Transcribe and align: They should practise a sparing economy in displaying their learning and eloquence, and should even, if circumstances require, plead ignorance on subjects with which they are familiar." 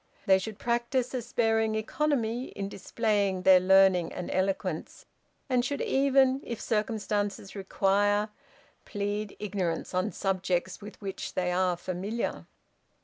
They 0.25 0.39
should 0.39 0.57
practise 0.57 1.13
a 1.13 1.21
sparing 1.21 1.75
economy 1.75 2.45
in 2.45 2.67
displaying 2.69 3.43
their 3.43 3.59
learning 3.59 4.11
and 4.13 4.31
eloquence, 4.31 5.05
and 5.47 5.63
should 5.63 5.79
even, 5.79 6.41
if 6.43 6.59
circumstances 6.59 7.55
require, 7.55 8.29
plead 8.83 9.35
ignorance 9.37 9.93
on 9.93 10.11
subjects 10.11 10.81
with 10.81 10.99
which 11.03 11.35
they 11.35 11.51
are 11.51 11.77
familiar." 11.77 12.47